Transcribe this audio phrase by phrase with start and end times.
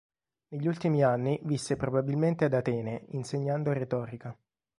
[0.47, 4.35] Negli ultimi anni visse probabilmente ad Atene insegnando retorica.